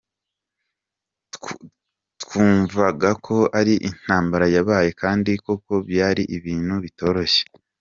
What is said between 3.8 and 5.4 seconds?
intambara yabaye kandi